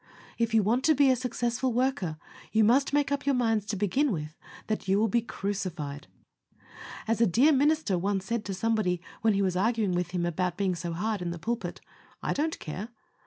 If 0.39 0.55
you 0.55 0.63
want 0.63 0.83
to 0.85 0.95
be 0.95 1.11
a 1.11 1.15
successful 1.15 1.73
worker, 1.73 2.17
you 2.51 2.63
must 2.63 2.91
make 2.91 3.11
up 3.11 3.27
your 3.27 3.35
minds 3.35 3.67
to 3.67 3.75
begin 3.75 4.11
with, 4.11 4.35
that 4.65 4.87
you 4.87 4.97
will 4.97 5.07
be 5.07 5.21
CRUCIFIED. 5.21 6.07
As 7.07 7.21
a 7.21 7.27
dear 7.27 7.51
minister 7.51 7.99
once 7.99 8.25
said 8.25 8.43
to 8.45 8.53
somebody, 8.55 8.99
when 9.21 9.35
he 9.35 9.43
was 9.43 9.55
arguing 9.55 9.91
with 9.91 10.09
him 10.09 10.25
about 10.25 10.57
being 10.57 10.73
so 10.73 10.93
hard 10.93 11.21
in 11.21 11.29
the 11.29 11.37
pulpit, 11.37 11.81
"I 12.23 12.33
don't 12.33 12.57
care." 12.57 12.89